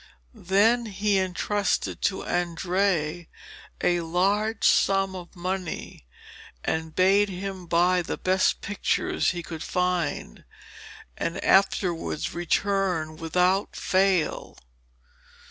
[0.33, 3.27] Then he entrusted to Andrea
[3.81, 6.07] a large sum of money
[6.63, 10.43] and bade him buy the best pictures he could find,
[11.19, 14.57] and afterwards return without fail.